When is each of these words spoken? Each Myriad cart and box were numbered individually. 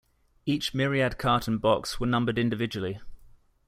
Each 0.47 0.73
Myriad 0.73 1.19
cart 1.19 1.47
and 1.47 1.61
box 1.61 1.99
were 1.99 2.07
numbered 2.07 2.39
individually. 2.39 2.99